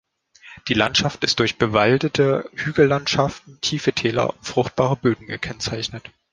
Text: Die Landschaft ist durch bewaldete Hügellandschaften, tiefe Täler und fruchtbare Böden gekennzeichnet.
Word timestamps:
Die 0.67 0.73
Landschaft 0.73 1.23
ist 1.23 1.37
durch 1.37 1.59
bewaldete 1.59 2.49
Hügellandschaften, 2.55 3.61
tiefe 3.61 3.93
Täler 3.93 4.31
und 4.31 4.43
fruchtbare 4.47 4.95
Böden 4.97 5.27
gekennzeichnet. 5.27 6.09